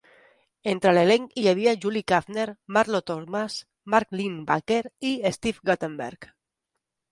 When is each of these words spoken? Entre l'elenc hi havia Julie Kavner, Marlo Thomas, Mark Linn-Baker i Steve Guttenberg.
Entre 0.71 0.93
l'elenc 0.93 1.35
hi 1.41 1.43
havia 1.51 1.73
Julie 1.83 2.03
Kavner, 2.13 2.47
Marlo 2.79 3.03
Thomas, 3.11 3.59
Mark 3.97 4.17
Linn-Baker 4.23 4.81
i 5.13 5.15
Steve 5.41 5.71
Guttenberg. 5.71 6.31